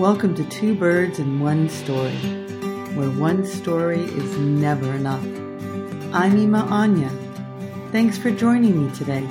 Welcome 0.00 0.34
to 0.36 0.44
Two 0.44 0.74
Birds 0.74 1.18
and 1.18 1.42
One 1.42 1.68
Story, 1.68 2.16
where 2.94 3.10
one 3.10 3.44
story 3.44 4.00
is 4.00 4.38
never 4.38 4.94
enough. 4.94 5.22
I'm 6.14 6.38
Ima 6.38 6.66
Anya. 6.70 7.10
Thanks 7.92 8.16
for 8.16 8.30
joining 8.30 8.86
me 8.86 8.94
today. 8.94 9.28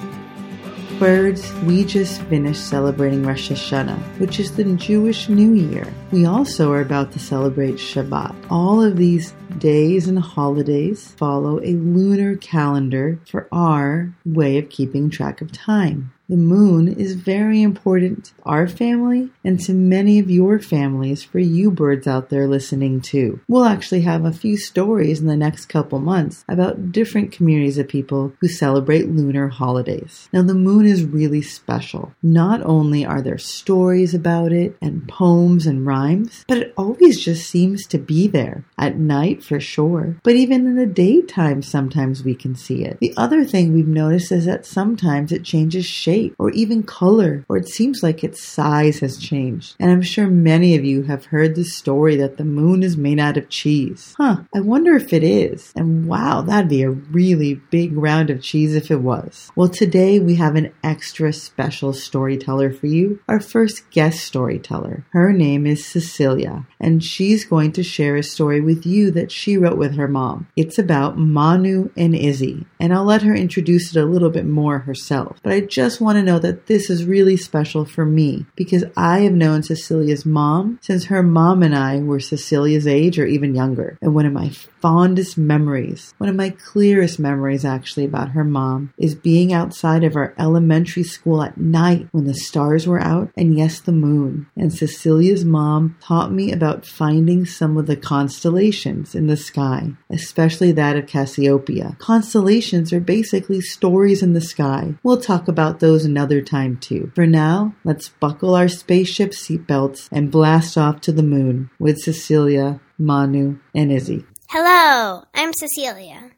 Birds, 0.99 1.51
we 1.63 1.83
just 1.83 2.21
finished 2.21 2.69
celebrating 2.69 3.23
Rosh 3.23 3.49
Hashanah, 3.49 3.97
which 4.19 4.39
is 4.39 4.55
the 4.55 4.63
Jewish 4.75 5.27
New 5.27 5.55
Year. 5.55 5.91
We 6.11 6.27
also 6.27 6.71
are 6.71 6.81
about 6.81 7.13
to 7.13 7.19
celebrate 7.19 7.77
Shabbat. 7.77 8.35
All 8.51 8.79
of 8.83 8.95
these 8.95 9.33
days 9.57 10.07
and 10.07 10.19
holidays 10.19 11.15
follow 11.17 11.59
a 11.61 11.73
lunar 11.73 12.35
calendar 12.35 13.19
for 13.25 13.47
our 13.51 14.13
way 14.23 14.59
of 14.59 14.69
keeping 14.69 15.09
track 15.09 15.41
of 15.41 15.51
time. 15.51 16.13
The 16.29 16.37
moon 16.37 16.87
is 16.87 17.15
very 17.15 17.63
important 17.63 18.25
to 18.25 18.31
our 18.43 18.67
family 18.67 19.31
and 19.43 19.59
to 19.61 19.73
many 19.73 20.19
of 20.19 20.29
your 20.29 20.59
families 20.59 21.23
for 21.23 21.39
you 21.39 21.71
birds 21.71 22.05
out 22.05 22.29
there 22.29 22.47
listening 22.47 23.01
too. 23.01 23.39
We'll 23.47 23.65
actually 23.65 24.01
have 24.01 24.25
a 24.25 24.31
few 24.31 24.55
stories 24.55 25.19
in 25.19 25.25
the 25.25 25.35
next 25.35 25.65
couple 25.65 25.97
months 25.97 26.45
about 26.47 26.91
different 26.91 27.31
communities 27.31 27.79
of 27.79 27.87
people 27.87 28.31
who 28.41 28.47
celebrate 28.47 29.09
lunar 29.09 29.47
holidays. 29.47 30.29
Now 30.31 30.43
the 30.43 30.53
moon 30.53 30.85
is 30.85 31.03
really 31.03 31.41
special. 31.41 32.13
Not 32.21 32.61
only 32.61 33.03
are 33.03 33.23
there 33.23 33.39
stories 33.39 34.13
about 34.13 34.51
it 34.51 34.77
and 34.83 35.07
poems 35.07 35.65
and 35.65 35.83
rhymes, 35.83 36.45
but 36.47 36.59
it 36.59 36.73
always 36.77 37.19
just 37.19 37.49
seems 37.49 37.87
to 37.87 37.97
be 37.97 38.27
there. 38.27 38.65
At 38.77 38.97
night 38.99 39.43
for 39.43 39.59
sure, 39.59 40.17
but 40.23 40.35
even 40.35 40.67
in 40.67 40.75
the 40.75 40.85
daytime 40.85 41.63
sometimes 41.63 42.23
we 42.23 42.35
can 42.35 42.53
see 42.53 42.85
it. 42.85 42.99
The 42.99 43.15
other 43.17 43.43
thing 43.43 43.73
we've 43.73 43.87
noticed 43.87 44.31
is 44.31 44.45
that 44.45 44.67
sometimes 44.67 45.31
it 45.31 45.43
changes 45.43 45.87
shape 45.87 46.18
shape 46.19 46.35
or 46.37 46.49
even 46.51 46.83
color, 46.83 47.45
or 47.49 47.57
it 47.57 47.67
seems 47.67 48.03
like 48.03 48.23
its 48.23 48.43
size 48.43 48.99
has 48.99 49.17
changed. 49.17 49.75
And 49.79 49.91
I'm 49.91 50.01
sure 50.01 50.27
many 50.27 50.75
of 50.75 50.85
you 50.85 51.03
have 51.03 51.25
heard 51.25 51.55
the 51.55 51.63
story 51.63 52.15
that 52.17 52.37
the 52.37 52.45
moon 52.45 52.83
is 52.83 52.97
made 52.97 53.19
out 53.19 53.37
of 53.37 53.49
cheese. 53.49 54.13
Huh, 54.17 54.41
I 54.53 54.59
wonder 54.59 54.95
if 54.95 55.13
it 55.13 55.23
is. 55.23 55.73
And 55.75 56.07
wow, 56.07 56.41
that'd 56.41 56.69
be 56.69 56.83
a 56.83 56.89
really 56.89 57.55
big 57.55 57.95
round 57.97 58.29
of 58.29 58.41
cheese 58.41 58.75
if 58.75 58.91
it 58.91 59.01
was. 59.01 59.51
Well, 59.55 59.69
today 59.69 60.19
we 60.19 60.35
have 60.35 60.55
an 60.55 60.73
extra 60.83 61.33
special 61.33 61.93
storyteller 61.93 62.71
for 62.71 62.87
you, 62.87 63.21
our 63.27 63.39
first 63.39 63.89
guest 63.91 64.21
storyteller. 64.21 65.05
Her 65.11 65.31
name 65.31 65.65
is 65.65 65.85
Cecilia, 65.85 66.65
and 66.79 67.03
she's 67.03 67.45
going 67.45 67.71
to 67.73 67.83
share 67.83 68.15
a 68.15 68.23
story 68.23 68.61
with 68.61 68.85
you 68.85 69.11
that 69.11 69.31
she 69.31 69.57
wrote 69.57 69.77
with 69.77 69.95
her 69.95 70.07
mom. 70.07 70.47
It's 70.55 70.79
about 70.79 71.17
Manu 71.17 71.89
and 71.95 72.15
Izzy, 72.15 72.65
and 72.79 72.93
I'll 72.93 73.05
let 73.05 73.21
her 73.23 73.35
introduce 73.35 73.95
it 73.95 73.99
a 73.99 74.05
little 74.05 74.29
bit 74.29 74.45
more 74.45 74.79
herself. 74.79 75.39
But 75.43 75.53
I 75.53 75.61
just 75.61 76.01
want 76.01 76.08
want 76.09 76.17
to 76.17 76.23
know 76.23 76.39
that 76.39 76.65
this 76.65 76.89
is 76.89 77.05
really 77.05 77.37
special 77.37 77.85
for 77.85 78.03
me 78.03 78.43
because 78.55 78.83
I 78.97 79.19
have 79.19 79.33
known 79.33 79.61
Cecilia's 79.61 80.25
mom 80.25 80.79
since 80.81 81.05
her 81.05 81.21
mom 81.21 81.61
and 81.61 81.75
I 81.75 81.99
were 81.99 82.19
Cecilia's 82.19 82.87
age 82.87 83.19
or 83.19 83.27
even 83.27 83.53
younger. 83.53 83.95
And 84.01 84.15
one 84.15 84.25
of 84.25 84.33
my 84.33 84.49
fondest 84.49 85.37
memories, 85.37 86.15
one 86.17 86.27
of 86.27 86.35
my 86.35 86.49
clearest 86.49 87.19
memories 87.19 87.63
actually 87.63 88.05
about 88.05 88.29
her 88.29 88.43
mom, 88.43 88.91
is 88.97 89.13
being 89.13 89.53
outside 89.53 90.03
of 90.03 90.15
our 90.15 90.33
elementary 90.39 91.03
school 91.03 91.43
at 91.43 91.59
night 91.59 92.07
when 92.11 92.25
the 92.25 92.33
stars 92.33 92.87
were 92.87 92.99
out 92.99 93.29
and 93.37 93.55
yes, 93.55 93.79
the 93.79 93.91
moon. 93.91 94.47
And 94.57 94.73
Cecilia's 94.73 95.45
mom 95.45 95.95
taught 96.01 96.31
me 96.31 96.51
about 96.51 96.87
finding 96.87 97.45
some 97.45 97.77
of 97.77 97.85
the 97.85 97.97
constellations 97.97 99.13
in 99.13 99.27
the 99.27 99.37
sky, 99.37 99.91
especially 100.09 100.71
that 100.71 100.97
of 100.97 101.05
Cassiopeia. 101.05 101.97
Constellations 101.99 102.91
are 102.91 102.99
basically 102.99 103.61
stories 103.61 104.23
in 104.23 104.33
the 104.33 104.41
sky. 104.41 104.95
We'll 105.03 105.21
talk 105.21 105.47
about 105.47 105.79
those 105.79 105.98
another 106.05 106.41
time 106.41 106.77
too. 106.77 107.11
For 107.15 107.25
now, 107.25 107.75
let's 107.83 108.09
buckle 108.09 108.55
our 108.55 108.67
spaceship 108.67 109.31
seatbelts 109.31 110.09
and 110.11 110.31
blast 110.31 110.77
off 110.77 111.01
to 111.01 111.11
the 111.11 111.23
moon 111.23 111.69
with 111.79 111.99
Cecilia, 111.99 112.79
Manu, 112.97 113.59
and 113.73 113.91
Izzy. 113.91 114.25
Hello, 114.49 115.23
I'm 115.33 115.53
Cecilia. 115.53 116.31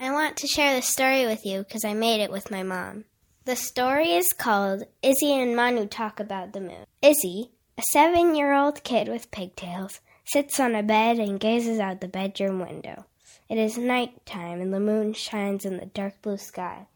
I 0.00 0.12
want 0.12 0.36
to 0.36 0.46
share 0.46 0.74
this 0.74 0.88
story 0.88 1.26
with 1.26 1.44
you 1.44 1.64
because 1.64 1.84
I 1.84 1.94
made 1.94 2.22
it 2.22 2.30
with 2.30 2.50
my 2.50 2.62
mom. 2.62 3.04
The 3.44 3.56
story 3.56 4.12
is 4.12 4.32
called 4.32 4.84
Izzy 5.02 5.32
and 5.32 5.56
Manu 5.56 5.86
Talk 5.86 6.20
About 6.20 6.52
the 6.52 6.60
Moon. 6.60 6.84
Izzy, 7.02 7.50
a 7.76 7.82
seven 7.90 8.34
year 8.34 8.52
old 8.52 8.84
kid 8.84 9.08
with 9.08 9.30
pigtails, 9.30 10.00
sits 10.26 10.60
on 10.60 10.74
a 10.74 10.82
bed 10.82 11.18
and 11.18 11.40
gazes 11.40 11.80
out 11.80 12.00
the 12.00 12.08
bedroom 12.08 12.60
window. 12.60 13.06
It 13.48 13.56
is 13.56 13.78
night 13.78 14.26
time 14.26 14.60
and 14.60 14.72
the 14.72 14.80
moon 14.80 15.14
shines 15.14 15.64
in 15.64 15.78
the 15.78 15.86
dark 15.86 16.20
blue 16.20 16.36
sky, 16.36 16.86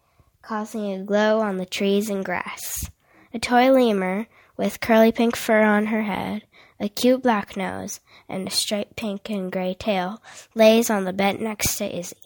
causing 0.42 0.92
a 0.92 1.04
glow 1.04 1.40
on 1.40 1.56
the 1.56 1.66
trees 1.66 2.10
and 2.10 2.24
grass. 2.24 2.90
A 3.32 3.38
toy 3.38 3.70
lemur, 3.70 4.26
with 4.56 4.80
curly 4.80 5.12
pink 5.12 5.36
fur 5.36 5.62
on 5.62 5.86
her 5.86 6.02
head, 6.02 6.42
a 6.78 6.88
cute 6.88 7.22
black 7.22 7.56
nose, 7.56 8.00
and 8.28 8.46
a 8.46 8.50
striped 8.50 8.96
pink 8.96 9.30
and 9.30 9.50
gray 9.50 9.74
tail, 9.74 10.22
lays 10.54 10.90
on 10.90 11.04
the 11.04 11.12
bed 11.12 11.40
next 11.40 11.76
to 11.76 11.98
Izzy. 11.98 12.16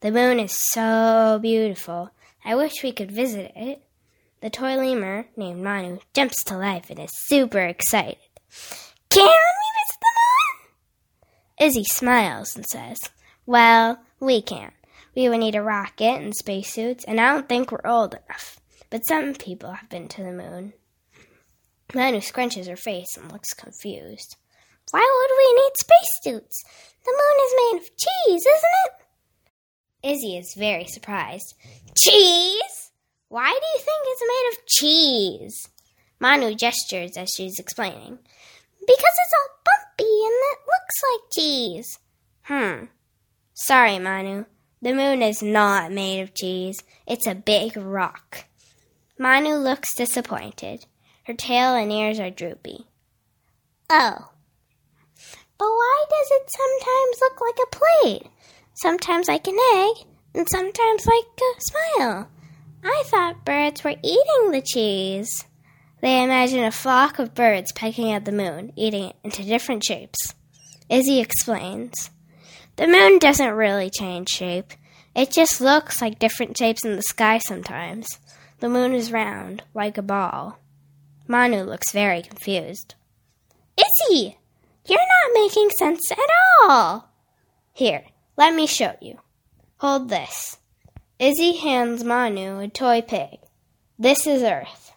The 0.00 0.12
moon 0.12 0.38
is 0.38 0.52
so 0.52 1.38
beautiful. 1.40 2.10
I 2.44 2.54
wish 2.54 2.82
we 2.82 2.92
could 2.92 3.10
visit 3.10 3.52
it. 3.56 3.82
The 4.40 4.50
toy 4.50 4.76
lemur, 4.76 5.26
named 5.36 5.64
Manu, 5.64 5.98
jumps 6.14 6.44
to 6.44 6.56
life 6.56 6.90
and 6.90 7.00
is 7.00 7.10
super 7.26 7.60
excited. 7.60 8.18
Can 9.08 9.24
we 9.24 9.66
visit 9.80 10.00
the 10.00 11.66
moon? 11.66 11.68
Izzy 11.68 11.84
smiles 11.84 12.54
and 12.54 12.66
says, 12.66 12.98
Well, 13.46 13.98
we 14.20 14.42
can't. 14.42 14.74
We 15.16 15.30
would 15.30 15.40
need 15.40 15.54
a 15.54 15.62
rocket 15.62 16.20
and 16.20 16.34
spacesuits, 16.34 17.02
and 17.04 17.18
I 17.18 17.32
don't 17.32 17.48
think 17.48 17.72
we're 17.72 17.80
old 17.90 18.12
enough. 18.14 18.60
But 18.90 19.08
some 19.08 19.34
people 19.34 19.72
have 19.72 19.88
been 19.88 20.08
to 20.08 20.22
the 20.22 20.30
moon. 20.30 20.74
Manu 21.94 22.18
scrunches 22.18 22.68
her 22.68 22.76
face 22.76 23.16
and 23.16 23.32
looks 23.32 23.54
confused. 23.54 24.36
Why 24.90 25.00
would 25.00 25.36
we 25.38 25.62
need 25.62 25.72
spacesuits? 25.80 26.62
The 27.04 27.12
moon 27.12 27.46
is 27.46 27.54
made 27.56 27.80
of 27.80 27.96
cheese, 27.96 28.46
isn't 28.46 28.76
it? 28.84 30.12
Izzy 30.12 30.36
is 30.36 30.54
very 30.56 30.84
surprised. 30.84 31.54
Cheese? 31.98 32.92
Why 33.28 33.48
do 33.48 33.54
you 33.54 33.78
think 33.78 34.04
it's 34.04 34.22
made 34.28 34.50
of 34.52 34.66
cheese? 34.66 35.68
Manu 36.20 36.54
gestures 36.54 37.16
as 37.16 37.30
she's 37.34 37.58
explaining. 37.58 38.18
Because 38.80 39.16
it's 39.18 39.34
all 39.38 39.48
bumpy 39.64 40.12
and 40.24 40.42
it 40.52 40.58
looks 40.66 41.02
like 41.02 41.32
cheese. 41.34 41.98
Hmm. 42.42 42.84
Sorry, 43.54 43.98
Manu. 43.98 44.44
The 44.82 44.92
moon 44.92 45.22
is 45.22 45.42
not 45.42 45.92
made 45.92 46.20
of 46.20 46.34
cheese. 46.34 46.82
It's 47.06 47.26
a 47.26 47.34
big 47.34 47.76
rock. 47.76 48.44
Manu 49.18 49.54
looks 49.54 49.94
disappointed. 49.94 50.84
Her 51.24 51.34
tail 51.34 51.74
and 51.74 51.90
ears 51.90 52.20
are 52.20 52.30
droopy. 52.30 52.86
Oh. 53.88 54.30
But 55.58 55.64
why 55.64 56.04
does 56.10 56.28
it 56.30 56.50
sometimes 56.56 57.20
look 57.20 57.40
like 57.40 57.58
a 57.62 57.76
plate? 57.76 58.32
Sometimes 58.74 59.28
like 59.28 59.46
an 59.48 59.58
egg, 59.74 60.06
and 60.34 60.46
sometimes 60.50 61.06
like 61.06 61.24
a 61.40 61.60
smile. 61.60 62.28
I 62.84 63.02
thought 63.06 63.44
birds 63.44 63.82
were 63.82 63.96
eating 64.02 64.50
the 64.50 64.62
cheese. 64.62 65.46
They 66.02 66.22
imagine 66.22 66.62
a 66.62 66.70
flock 66.70 67.18
of 67.18 67.34
birds 67.34 67.72
pecking 67.72 68.12
at 68.12 68.26
the 68.26 68.32
moon, 68.32 68.72
eating 68.76 69.04
it 69.04 69.16
into 69.24 69.42
different 69.42 69.82
shapes. 69.82 70.34
Izzy 70.90 71.20
explains. 71.20 72.10
The 72.76 72.86
moon 72.86 73.18
doesn't 73.18 73.54
really 73.54 73.90
change 73.90 74.28
shape. 74.28 74.72
It 75.14 75.30
just 75.30 75.60
looks 75.62 76.02
like 76.02 76.18
different 76.18 76.58
shapes 76.58 76.84
in 76.84 76.94
the 76.94 77.02
sky 77.02 77.38
sometimes. 77.38 78.06
The 78.60 78.68
moon 78.68 78.92
is 78.92 79.10
round, 79.12 79.62
like 79.72 79.96
a 79.96 80.02
ball. 80.02 80.58
Manu 81.26 81.62
looks 81.62 81.90
very 81.92 82.22
confused. 82.22 82.94
Izzy, 83.78 84.38
you're 84.86 84.98
not 84.98 85.34
making 85.34 85.70
sense 85.78 86.12
at 86.12 86.18
all. 86.62 87.08
Here, 87.72 88.04
let 88.36 88.54
me 88.54 88.66
show 88.66 88.94
you. 89.00 89.20
Hold 89.78 90.10
this. 90.10 90.58
Izzy 91.18 91.56
hands 91.56 92.04
Manu 92.04 92.58
a 92.58 92.68
toy 92.68 93.00
pig. 93.00 93.38
This 93.98 94.26
is 94.26 94.42
Earth. 94.42 94.92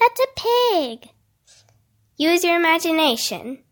That's 0.00 0.20
a 0.20 0.26
pig. 0.36 1.10
Use 2.16 2.42
your 2.42 2.56
imagination. 2.56 3.63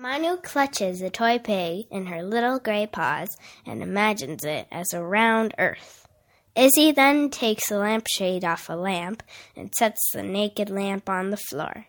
Manu 0.00 0.38
clutches 0.38 1.00
the 1.00 1.10
toy 1.10 1.38
pig 1.38 1.84
in 1.90 2.06
her 2.06 2.22
little 2.22 2.58
gray 2.58 2.86
paws 2.86 3.28
and 3.66 3.82
imagines 3.82 4.46
it 4.46 4.66
as 4.72 4.94
a 4.94 5.02
round 5.02 5.52
Earth. 5.58 6.08
Izzy 6.56 6.90
then 6.90 7.28
takes 7.28 7.68
the 7.68 7.76
lampshade 7.76 8.42
off 8.42 8.70
a 8.70 8.72
lamp 8.72 9.22
and 9.54 9.74
sets 9.74 10.00
the 10.14 10.22
naked 10.22 10.70
lamp 10.70 11.10
on 11.10 11.28
the 11.28 11.36
floor. 11.36 11.88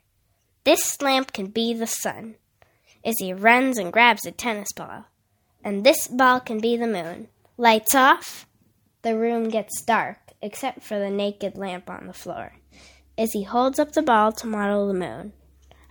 This 0.66 1.02
lamp 1.02 1.32
can 1.32 1.46
be 1.46 1.74
the 1.74 1.88
sun. 1.88 2.36
Izzy 3.02 3.32
runs 3.32 3.78
and 3.78 3.94
grabs 3.94 4.26
a 4.26 4.32
tennis 4.32 4.74
ball. 4.76 5.06
And 5.64 5.86
this 5.86 6.10
ball 6.10 6.42
can 6.42 6.60
be 6.60 6.76
the 6.76 6.88
moon. 6.88 7.30
Lights 7.56 7.96
off. 7.96 8.46
The 9.04 9.18
room 9.18 9.48
gets 9.48 9.82
dark, 9.84 10.34
except 10.42 10.84
for 10.84 11.00
the 11.00 11.10
naked 11.10 11.58
lamp 11.58 11.90
on 11.90 12.08
the 12.08 12.14
floor. 12.14 12.58
Izzy 13.16 13.44
holds 13.44 13.80
up 13.80 13.94
the 13.94 14.02
ball 14.02 14.34
to 14.34 14.48
model 14.48 14.86
the 14.90 14.94
moon. 14.94 15.32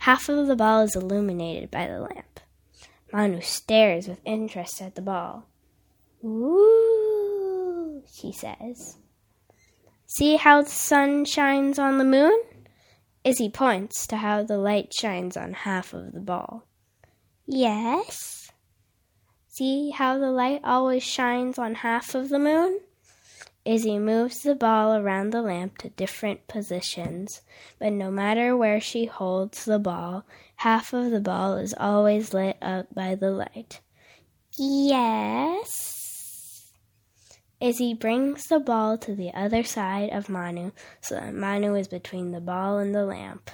Half 0.01 0.29
of 0.29 0.47
the 0.47 0.55
ball 0.55 0.81
is 0.81 0.95
illuminated 0.95 1.71
by 1.71 1.87
the 1.87 1.99
lamp. 1.99 2.39
Manu 3.11 3.41
stares 3.41 4.07
with 4.07 4.21
interest 4.25 4.81
at 4.81 4.95
the 4.95 5.01
ball. 5.01 5.45
Ooh 6.23 6.81
she 8.11 8.31
says. 8.31 8.97
See 10.05 10.35
how 10.35 10.61
the 10.61 10.69
sun 10.69 11.25
shines 11.25 11.79
on 11.79 11.97
the 11.97 12.05
moon? 12.05 12.37
Izzy 13.23 13.49
points 13.49 14.07
to 14.07 14.17
how 14.17 14.43
the 14.43 14.57
light 14.57 14.93
shines 14.93 15.37
on 15.37 15.53
half 15.53 15.93
of 15.93 16.11
the 16.13 16.19
ball. 16.19 16.63
Yes. 17.45 18.51
See 19.47 19.91
how 19.91 20.17
the 20.17 20.31
light 20.31 20.61
always 20.63 21.03
shines 21.03 21.57
on 21.57 21.75
half 21.75 22.15
of 22.15 22.29
the 22.29 22.39
moon? 22.39 22.79
Izzy 23.63 23.99
moves 23.99 24.41
the 24.41 24.55
ball 24.55 24.95
around 24.95 25.29
the 25.29 25.41
lamp 25.43 25.77
to 25.79 25.89
different 25.89 26.47
positions, 26.47 27.41
but 27.77 27.93
no 27.93 28.09
matter 28.09 28.57
where 28.57 28.81
she 28.81 29.05
holds 29.05 29.65
the 29.65 29.77
ball, 29.77 30.25
half 30.57 30.93
of 30.93 31.11
the 31.11 31.19
ball 31.19 31.57
is 31.57 31.75
always 31.79 32.33
lit 32.33 32.57
up 32.61 32.93
by 32.93 33.13
the 33.13 33.29
light. 33.29 33.79
Yes. 34.57 36.01
Izzy 37.59 37.93
brings 37.93 38.47
the 38.47 38.59
ball 38.59 38.97
to 38.97 39.13
the 39.13 39.31
other 39.35 39.63
side 39.63 40.09
of 40.09 40.27
Manu 40.27 40.71
so 40.99 41.15
that 41.15 41.35
Manu 41.35 41.75
is 41.75 41.87
between 41.87 42.31
the 42.31 42.41
ball 42.41 42.79
and 42.79 42.95
the 42.95 43.05
lamp. 43.05 43.51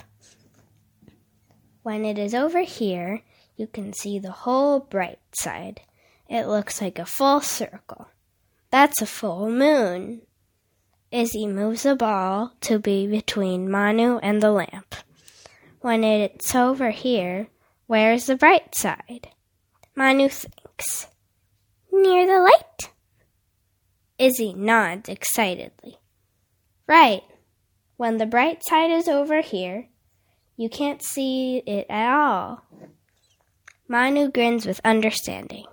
When 1.84 2.06
it 2.06 2.18
is 2.18 2.34
over 2.34 2.62
here, 2.62 3.24
you 3.58 3.68
can 3.68 3.92
see 3.92 4.20
the 4.20 4.32
whole 4.32 4.80
bright 4.80 5.20
side. 5.34 5.82
It 6.30 6.48
looks 6.48 6.82
like 6.82 6.98
a 6.98 7.06
full 7.06 7.42
circle. 7.42 8.08
That's 8.70 9.02
a 9.02 9.06
full 9.06 9.50
moon. 9.50 10.22
Izzy 11.12 11.48
moves 11.48 11.84
the 11.84 11.96
ball 11.96 12.54
to 12.62 12.80
be 12.80 13.08
between 13.08 13.72
Manu 13.72 14.18
and 14.18 14.42
the 14.42 14.52
lamp. 14.52 14.96
When 15.80 16.04
it's 16.04 16.54
over 16.54 16.92
here, 16.92 17.48
where's 17.86 18.26
the 18.26 18.36
bright 18.36 18.76
side? 18.76 19.30
Manu 19.96 20.28
thinks. 20.28 21.08
Near 21.92 22.28
the 22.28 22.42
light? 22.42 22.92
Izzy 24.20 24.54
nods 24.54 25.08
excitedly. 25.08 25.98
Right. 26.88 27.24
When 27.96 28.18
the 28.18 28.26
bright 28.26 28.64
side 28.66 28.92
is 28.92 29.08
over 29.08 29.42
here, 29.42 29.88
you 30.58 30.70
can't 30.70 31.02
see 31.02 31.64
it 31.66 31.86
at 31.90 32.14
all. 32.14 32.64
Manu 33.88 34.30
grins 34.30 34.66
with 34.66 34.82
understanding. 34.84 35.66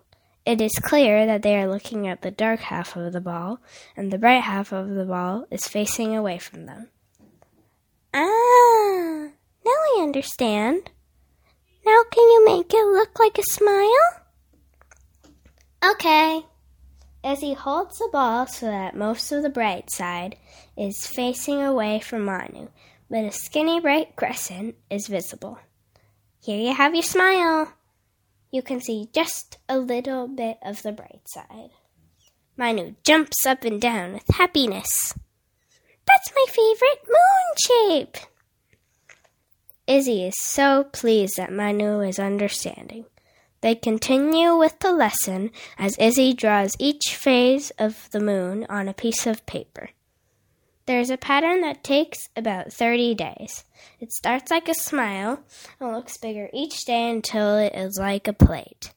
It 0.46 0.60
is 0.60 0.78
clear 0.82 1.24
that 1.24 1.40
they 1.40 1.56
are 1.56 1.70
looking 1.70 2.06
at 2.06 2.20
the 2.20 2.30
dark 2.30 2.60
half 2.60 2.96
of 2.96 3.14
the 3.14 3.20
ball, 3.20 3.60
and 3.96 4.12
the 4.12 4.18
bright 4.18 4.42
half 4.42 4.72
of 4.72 4.90
the 4.90 5.06
ball 5.06 5.46
is 5.50 5.66
facing 5.66 6.14
away 6.14 6.36
from 6.36 6.66
them. 6.66 6.90
Ah, 8.12 9.28
now 9.64 9.70
I 9.70 10.00
understand. 10.02 10.90
Now 11.86 12.02
can 12.10 12.24
you 12.24 12.44
make 12.44 12.74
it 12.74 12.86
look 12.86 13.18
like 13.18 13.38
a 13.38 13.42
smile? 13.42 14.20
Okay. 15.82 16.42
As 17.22 17.40
he 17.40 17.54
holds 17.54 17.96
the 17.96 18.10
ball 18.12 18.46
so 18.46 18.66
that 18.66 18.94
most 18.94 19.32
of 19.32 19.42
the 19.42 19.48
bright 19.48 19.90
side 19.90 20.36
is 20.76 21.06
facing 21.06 21.62
away 21.62 22.00
from 22.00 22.26
Manu, 22.26 22.68
but 23.08 23.24
a 23.24 23.32
skinny 23.32 23.80
bright 23.80 24.14
crescent 24.14 24.76
is 24.90 25.06
visible. 25.06 25.58
Here 26.42 26.60
you 26.60 26.74
have 26.74 26.94
your 26.94 27.02
smile 27.02 27.72
you 28.54 28.62
can 28.62 28.80
see 28.80 29.08
just 29.12 29.58
a 29.68 29.76
little 29.76 30.28
bit 30.28 30.58
of 30.62 30.80
the 30.84 30.92
bright 30.92 31.26
side. 31.26 31.70
Manu 32.56 32.94
jumps 33.02 33.44
up 33.44 33.64
and 33.64 33.80
down 33.80 34.12
with 34.12 34.28
happiness. 34.28 35.12
That's 36.06 36.32
my 36.36 36.44
favorite 36.48 37.08
moon 37.08 37.98
shape. 38.06 38.16
Izzy 39.88 40.24
is 40.24 40.34
so 40.40 40.84
pleased 40.84 41.36
that 41.36 41.52
Manu 41.52 41.98
is 41.98 42.20
understanding. 42.20 43.06
They 43.60 43.74
continue 43.74 44.56
with 44.56 44.78
the 44.78 44.92
lesson 44.92 45.50
as 45.76 45.98
Izzy 45.98 46.32
draws 46.32 46.76
each 46.78 47.16
phase 47.16 47.72
of 47.76 48.08
the 48.12 48.20
moon 48.20 48.66
on 48.68 48.86
a 48.86 48.94
piece 48.94 49.26
of 49.26 49.44
paper. 49.46 49.90
There 50.86 51.00
is 51.00 51.08
a 51.08 51.16
pattern 51.16 51.62
that 51.62 51.82
takes 51.82 52.18
about 52.36 52.72
30 52.72 53.14
days. 53.14 53.64
It 54.00 54.12
starts 54.12 54.50
like 54.50 54.68
a 54.68 54.74
smile 54.74 55.40
and 55.80 55.92
looks 55.92 56.18
bigger 56.18 56.50
each 56.52 56.84
day 56.84 57.08
until 57.08 57.56
it 57.56 57.74
is 57.74 57.96
like 57.98 58.28
a 58.28 58.34
plate. 58.34 58.92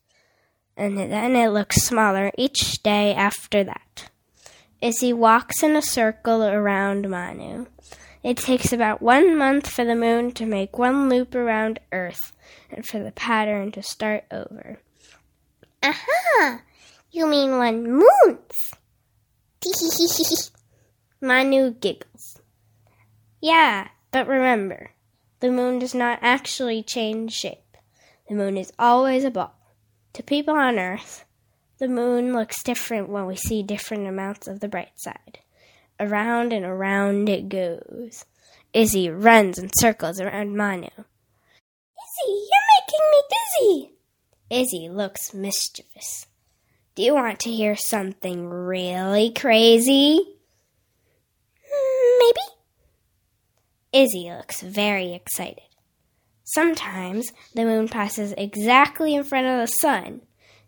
And 0.76 0.98
then 0.98 1.34
it 1.34 1.48
looks 1.48 1.82
smaller 1.82 2.30
each 2.36 2.82
day 2.82 3.14
after 3.14 3.64
that. 3.64 4.10
Izzy 4.82 5.14
walks 5.14 5.62
in 5.62 5.76
a 5.76 5.82
circle 5.82 6.44
around 6.44 7.08
Manu. 7.08 7.66
It 8.22 8.36
takes 8.36 8.72
about 8.72 9.00
one 9.00 9.36
month 9.36 9.68
for 9.68 9.84
the 9.84 9.96
moon 9.96 10.32
to 10.32 10.44
make 10.44 10.78
one 10.78 11.08
loop 11.08 11.34
around 11.34 11.80
Earth 11.90 12.32
and 12.70 12.86
for 12.86 12.98
the 12.98 13.12
pattern 13.12 13.72
to 13.72 13.82
start 13.82 14.24
over. 14.30 14.78
Aha! 15.82 16.60
You 17.10 17.26
mean 17.26 17.56
one 17.56 17.98
month? 17.98 18.52
Manu 21.20 21.72
giggles. 21.72 22.40
Yeah, 23.40 23.88
but 24.10 24.28
remember, 24.28 24.92
the 25.40 25.50
moon 25.50 25.78
does 25.78 25.94
not 25.94 26.20
actually 26.22 26.82
change 26.82 27.32
shape. 27.32 27.76
The 28.28 28.34
moon 28.34 28.56
is 28.56 28.72
always 28.78 29.24
a 29.24 29.30
ball. 29.30 29.54
To 30.14 30.22
people 30.22 30.54
on 30.54 30.78
Earth, 30.78 31.24
the 31.78 31.88
moon 31.88 32.32
looks 32.32 32.62
different 32.62 33.08
when 33.08 33.26
we 33.26 33.36
see 33.36 33.62
different 33.62 34.06
amounts 34.06 34.46
of 34.46 34.60
the 34.60 34.68
bright 34.68 34.92
side. 34.96 35.38
Around 35.98 36.52
and 36.52 36.64
around 36.64 37.28
it 37.28 37.48
goes. 37.48 38.24
Izzy 38.72 39.10
runs 39.10 39.58
in 39.58 39.70
circles 39.78 40.20
around 40.20 40.56
Manu. 40.56 40.86
Izzy, 40.86 42.28
you're 42.28 42.68
making 42.76 43.04
me 43.10 43.22
dizzy. 43.30 43.92
Izzy 44.50 44.88
looks 44.88 45.34
mischievous. 45.34 46.26
Do 46.94 47.02
you 47.02 47.14
want 47.14 47.40
to 47.40 47.50
hear 47.50 47.74
something 47.76 48.48
really 48.48 49.32
crazy? 49.32 50.37
Maybe? 52.28 54.04
Izzy 54.04 54.30
looks 54.30 54.60
very 54.60 55.14
excited. 55.14 55.62
Sometimes 56.44 57.32
the 57.54 57.64
moon 57.64 57.88
passes 57.88 58.34
exactly 58.36 59.14
in 59.14 59.24
front 59.24 59.46
of 59.46 59.60
the 59.60 59.66
sun 59.66 60.22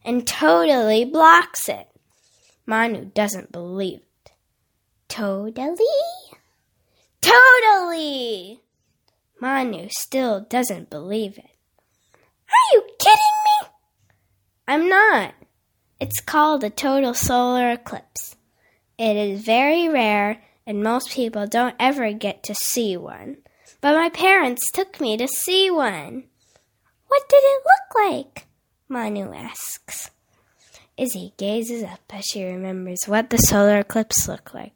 and 0.05 0.27
totally 0.27 1.05
blocks 1.05 1.69
it. 1.69 1.89
Manu 2.67 3.07
doesn't 3.07 3.53
believe 3.53 4.01
it. 4.01 4.33
Totally? 5.09 5.85
Totally! 7.21 8.61
Manu 9.41 9.89
still 9.91 10.41
doesn't 10.41 10.91
believe 10.91 11.39
it. 11.39 11.51
Are 12.49 12.73
you 12.73 12.83
kidding 12.99 13.17
me? 13.17 13.69
I'm 14.69 14.89
not. 14.89 15.35
It's 15.99 16.21
called 16.21 16.63
a 16.65 16.71
total 16.71 17.15
solar 17.15 17.71
eclipse. 17.71 18.37
It 18.99 19.17
is 19.17 19.43
very 19.43 19.89
rare 19.89 20.43
and 20.67 20.83
most 20.83 21.11
people 21.11 21.47
don't 21.47 21.75
ever 21.79 22.13
get 22.13 22.43
to 22.45 22.55
see 22.55 22.97
one. 22.97 23.39
But 23.81 23.95
my 23.95 24.11
parents 24.11 24.71
took 24.71 25.01
me 25.01 25.17
to 25.17 25.27
see 25.27 25.71
one. 25.71 26.25
What 27.09 27.29
did 27.29 27.43
it 27.43 27.63
look 27.65 28.11
like? 28.11 28.47
Manu 28.89 29.33
asks. 29.33 30.11
Izzy 30.97 31.33
gazes 31.37 31.83
up 31.83 32.01
as 32.11 32.25
she 32.27 32.45
remembers 32.45 33.01
what 33.07 33.31
the 33.31 33.39
solar 33.39 33.79
eclipse 33.79 34.29
looked 34.29 34.55
like. 34.55 34.75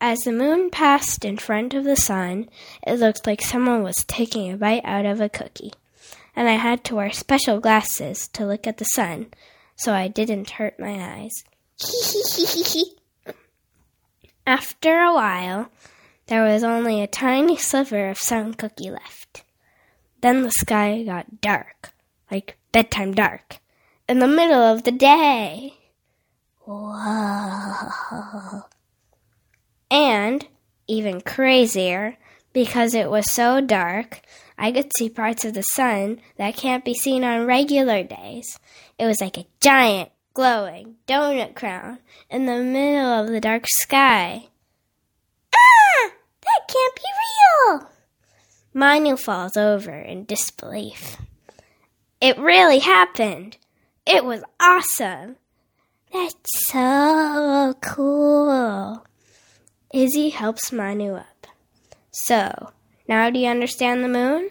As 0.00 0.20
the 0.20 0.32
moon 0.32 0.70
passed 0.70 1.24
in 1.24 1.36
front 1.36 1.74
of 1.74 1.84
the 1.84 1.96
sun, 1.96 2.48
it 2.86 3.00
looked 3.00 3.26
like 3.26 3.40
someone 3.40 3.82
was 3.82 4.04
taking 4.04 4.52
a 4.52 4.56
bite 4.56 4.84
out 4.84 5.06
of 5.06 5.20
a 5.20 5.28
cookie, 5.28 5.72
and 6.36 6.48
I 6.48 6.52
had 6.52 6.84
to 6.84 6.94
wear 6.94 7.10
special 7.10 7.60
glasses 7.60 8.28
to 8.28 8.46
look 8.46 8.66
at 8.66 8.76
the 8.76 8.84
sun 8.84 9.28
so 9.76 9.92
I 9.92 10.08
didn't 10.08 10.50
hurt 10.50 10.80
my 10.80 11.20
eyes. 11.20 11.44
After 14.46 15.00
a 15.00 15.12
while, 15.12 15.72
there 16.28 16.44
was 16.44 16.62
only 16.62 17.02
a 17.02 17.08
tiny 17.08 17.56
sliver 17.56 18.08
of 18.10 18.18
sun 18.18 18.54
cookie 18.54 18.90
left. 18.90 19.42
Then 20.20 20.42
the 20.42 20.52
sky 20.52 21.02
got 21.02 21.40
dark, 21.40 21.90
like 22.30 22.56
bedtime 22.70 23.12
dark, 23.12 23.58
in 24.08 24.20
the 24.20 24.28
middle 24.28 24.62
of 24.62 24.84
the 24.84 24.92
day. 24.92 25.74
Whoa. 26.60 27.72
And, 29.90 30.46
even 30.86 31.20
crazier, 31.20 32.16
because 32.52 32.94
it 32.94 33.10
was 33.10 33.30
so 33.30 33.60
dark, 33.60 34.20
I 34.56 34.70
could 34.72 34.90
see 34.96 35.08
parts 35.08 35.44
of 35.44 35.54
the 35.54 35.62
sun 35.62 36.20
that 36.36 36.56
can't 36.56 36.84
be 36.84 36.94
seen 36.94 37.24
on 37.24 37.46
regular 37.46 38.04
days. 38.04 38.58
It 38.98 39.06
was 39.06 39.20
like 39.20 39.38
a 39.38 39.46
giant 39.60 40.10
glowing 40.36 40.94
donut 41.08 41.54
crown 41.54 41.98
in 42.28 42.44
the 42.44 42.62
middle 42.62 43.10
of 43.10 43.28
the 43.28 43.40
dark 43.40 43.64
sky. 43.66 44.46
Ah! 45.54 46.10
That 46.42 46.68
can't 46.68 46.94
be 46.94 47.02
real! 47.24 47.88
Manu 48.74 49.16
falls 49.16 49.56
over 49.56 49.98
in 49.98 50.26
disbelief. 50.26 51.16
It 52.20 52.36
really 52.36 52.80
happened. 52.80 53.56
It 54.06 54.26
was 54.26 54.42
awesome. 54.60 55.36
That's 56.12 56.66
so 56.66 57.74
cool. 57.80 59.06
Izzy 59.94 60.28
helps 60.28 60.70
Manu 60.70 61.14
up. 61.14 61.46
So, 62.12 62.72
now 63.08 63.30
do 63.30 63.38
you 63.38 63.48
understand 63.48 64.04
the 64.04 64.08
moon? 64.08 64.50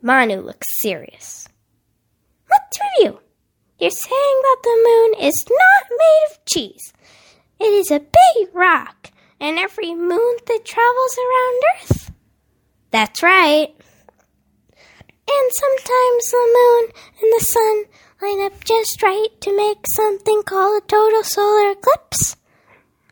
Manu 0.00 0.40
looks 0.40 0.66
serious. 0.80 1.46
Let's 2.50 2.78
review. 2.98 3.20
You're 3.78 3.90
saying 3.90 4.40
that 4.42 4.60
the 4.62 4.82
moon 4.84 5.26
is 5.28 5.44
not 5.48 5.90
made 5.90 6.24
of 6.30 6.44
cheese. 6.46 6.94
It 7.60 7.64
is 7.64 7.90
a 7.90 8.00
big 8.00 8.54
rock, 8.54 9.10
and 9.38 9.58
every 9.58 9.94
moon 9.94 10.36
that 10.46 10.64
travels 10.64 11.18
around 11.18 11.62
Earth? 11.74 12.10
That's 12.90 13.22
right. 13.22 13.74
And 15.28 15.50
sometimes 15.52 16.30
the 16.30 16.52
moon 16.54 16.84
and 17.20 17.32
the 17.32 17.44
sun 17.44 17.84
line 18.22 18.46
up 18.46 18.64
just 18.64 19.02
right 19.02 19.28
to 19.40 19.56
make 19.56 19.84
something 19.94 20.42
called 20.44 20.82
a 20.82 20.86
total 20.86 21.22
solar 21.24 21.72
eclipse? 21.72 22.36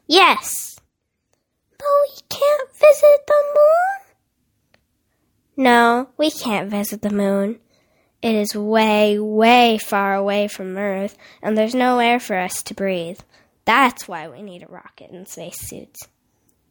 Yes. 0.07 0.79
But 1.77 1.87
we 2.03 2.17
can't 2.31 2.71
visit 2.73 3.27
the 3.27 3.43
moon? 3.55 4.05
No, 5.57 6.09
we 6.17 6.31
can't 6.31 6.71
visit 6.71 7.03
the 7.03 7.11
moon. 7.11 7.59
It 8.25 8.37
is 8.37 8.57
way, 8.57 9.19
way 9.19 9.77
far 9.77 10.15
away 10.15 10.49
from 10.49 10.79
Earth, 10.79 11.15
and 11.43 11.59
there's 11.59 11.75
no 11.75 11.99
air 11.99 12.19
for 12.19 12.39
us 12.39 12.63
to 12.63 12.73
breathe. 12.73 13.21
That's 13.67 14.09
why 14.09 14.29
we 14.29 14.41
need 14.41 14.63
a 14.63 14.73
rocket 14.73 15.11
and 15.11 15.29
spacesuits. 15.29 16.09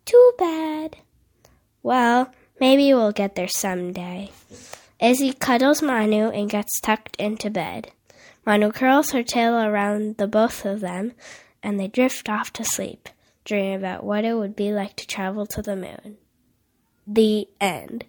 Too 0.03 0.31
bad. 0.39 0.97
Well, 1.83 2.33
maybe 2.59 2.91
we'll 2.91 3.11
get 3.11 3.35
there 3.35 3.47
someday. 3.47 4.31
Izzy 4.99 5.31
cuddles 5.31 5.83
Manu 5.83 6.29
and 6.29 6.49
gets 6.49 6.79
tucked 6.81 7.17
into 7.17 7.51
bed. 7.51 7.91
Manu 8.47 8.71
curls 8.71 9.11
her 9.11 9.21
tail 9.21 9.53
around 9.53 10.17
the 10.17 10.27
both 10.27 10.65
of 10.65 10.79
them, 10.79 11.11
and 11.61 11.79
they 11.79 11.87
drift 11.87 12.29
off 12.29 12.51
to 12.53 12.65
sleep, 12.65 13.09
dreaming 13.45 13.75
about 13.75 14.03
what 14.03 14.25
it 14.25 14.33
would 14.33 14.55
be 14.55 14.71
like 14.71 14.95
to 14.95 15.05
travel 15.05 15.45
to 15.45 15.61
the 15.61 15.75
moon. 15.75 16.17
The 17.05 17.47
end. 17.61 18.05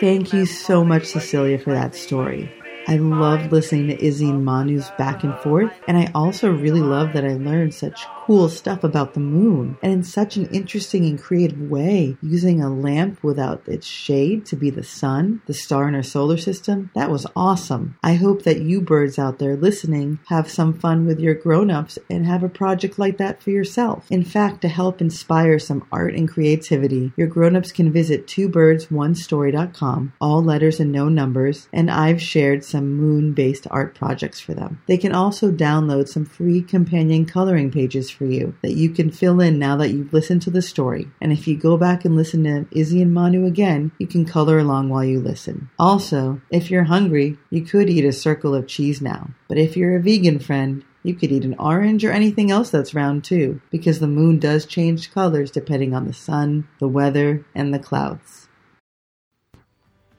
Thank 0.00 0.32
you 0.32 0.44
so 0.44 0.84
much, 0.84 1.04
Cecilia, 1.06 1.58
for 1.58 1.72
that 1.72 1.94
story. 1.94 2.50
I 2.86 2.96
loved 2.98 3.50
listening 3.50 3.88
to 3.88 4.04
Izzy 4.04 4.28
and 4.28 4.44
Manu's 4.44 4.90
back 4.98 5.24
and 5.24 5.34
forth, 5.38 5.72
and 5.88 5.96
I 5.96 6.10
also 6.14 6.50
really 6.50 6.82
love 6.82 7.14
that 7.14 7.24
I 7.24 7.34
learned 7.34 7.74
such 7.74 8.06
cool 8.26 8.48
stuff 8.48 8.82
about 8.82 9.14
the 9.14 9.20
moon 9.20 9.78
and 9.82 9.92
in 9.92 10.02
such 10.02 10.36
an 10.36 10.46
interesting 10.48 11.04
and 11.04 11.22
creative 11.22 11.60
way, 11.60 12.16
using 12.20 12.60
a 12.60 12.68
lamp 12.68 13.22
without 13.22 13.66
its 13.68 13.86
shade 13.86 14.44
to 14.44 14.56
be 14.56 14.68
the 14.68 14.82
sun, 14.82 15.40
the 15.46 15.54
star 15.54 15.86
in 15.86 15.94
our 15.94 16.02
solar 16.02 16.36
system. 16.36 16.90
That 16.96 17.08
was 17.08 17.24
awesome. 17.36 17.96
I 18.02 18.14
hope 18.14 18.42
that 18.42 18.60
you 18.60 18.80
birds 18.80 19.16
out 19.16 19.38
there 19.38 19.56
listening 19.56 20.18
have 20.26 20.50
some 20.50 20.74
fun 20.74 21.06
with 21.06 21.20
your 21.20 21.34
grown-ups 21.34 22.00
and 22.10 22.26
have 22.26 22.42
a 22.42 22.48
project 22.48 22.98
like 22.98 23.16
that 23.18 23.40
for 23.40 23.50
yourself. 23.50 24.06
In 24.10 24.24
fact, 24.24 24.60
to 24.62 24.68
help 24.68 25.00
inspire 25.00 25.60
some 25.60 25.86
art 25.92 26.14
and 26.14 26.28
creativity, 26.28 27.12
your 27.16 27.28
grown-ups 27.28 27.70
can 27.70 27.92
visit 27.92 28.26
twobirdsonestory.com, 28.26 30.14
all 30.20 30.42
letters 30.42 30.80
and 30.80 30.90
no 30.90 31.08
numbers, 31.08 31.68
and 31.72 31.92
I've 31.92 32.20
shared 32.20 32.64
some 32.64 32.94
moon-based 32.94 33.68
art 33.70 33.94
projects 33.94 34.40
for 34.40 34.52
them. 34.52 34.82
They 34.88 34.98
can 34.98 35.14
also 35.14 35.52
download 35.52 36.08
some 36.08 36.24
free 36.24 36.60
companion 36.60 37.24
coloring 37.24 37.70
pages 37.70 38.15
for 38.16 38.24
you 38.24 38.56
that 38.62 38.74
you 38.74 38.90
can 38.90 39.10
fill 39.10 39.40
in 39.40 39.58
now 39.58 39.76
that 39.76 39.90
you've 39.90 40.12
listened 40.12 40.42
to 40.42 40.50
the 40.50 40.62
story. 40.62 41.08
And 41.20 41.32
if 41.32 41.46
you 41.46 41.56
go 41.56 41.76
back 41.76 42.04
and 42.04 42.16
listen 42.16 42.44
to 42.44 42.66
Izzy 42.70 43.02
and 43.02 43.12
Manu 43.12 43.46
again, 43.46 43.92
you 43.98 44.06
can 44.06 44.24
color 44.24 44.58
along 44.58 44.88
while 44.88 45.04
you 45.04 45.20
listen. 45.20 45.70
Also, 45.78 46.40
if 46.50 46.70
you're 46.70 46.84
hungry, 46.84 47.38
you 47.50 47.62
could 47.62 47.88
eat 47.90 48.04
a 48.04 48.12
circle 48.12 48.54
of 48.54 48.66
cheese 48.66 49.00
now. 49.00 49.30
But 49.48 49.58
if 49.58 49.76
you're 49.76 49.96
a 49.96 50.02
vegan 50.02 50.38
friend, 50.38 50.84
you 51.02 51.14
could 51.14 51.30
eat 51.30 51.44
an 51.44 51.54
orange 51.58 52.04
or 52.04 52.10
anything 52.10 52.50
else 52.50 52.70
that's 52.70 52.94
round 52.94 53.22
too, 53.22 53.60
because 53.70 54.00
the 54.00 54.08
moon 54.08 54.40
does 54.40 54.66
change 54.66 55.12
colors 55.12 55.52
depending 55.52 55.94
on 55.94 56.06
the 56.06 56.12
sun, 56.12 56.66
the 56.80 56.88
weather, 56.88 57.44
and 57.54 57.72
the 57.72 57.78
clouds. 57.78 58.48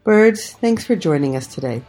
Birds, 0.05 0.51
thanks 0.51 0.85
for 0.85 0.95
joining 0.95 1.35
us 1.35 1.47
today. 1.47 1.83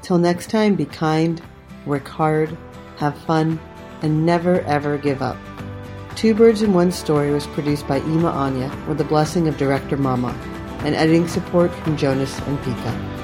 Till 0.00 0.18
next 0.18 0.50
time, 0.50 0.76
be 0.76 0.84
kind, 0.84 1.42
work 1.84 2.06
hard, 2.06 2.56
have 2.98 3.18
fun, 3.22 3.58
and 4.02 4.26
never 4.26 4.60
ever 4.62 4.98
give 4.98 5.22
up. 5.22 5.36
Two 6.14 6.34
Birds 6.34 6.62
in 6.62 6.72
One 6.72 6.92
Story 6.92 7.30
was 7.30 7.46
produced 7.48 7.86
by 7.86 7.98
Ima 7.98 8.28
Anya 8.30 8.74
with 8.88 8.98
the 8.98 9.04
blessing 9.04 9.48
of 9.48 9.56
director 9.58 9.96
Mama 9.96 10.32
and 10.80 10.94
editing 10.94 11.28
support 11.28 11.72
from 11.76 11.96
Jonas 11.96 12.38
and 12.40 12.58
Pika. 12.60 13.15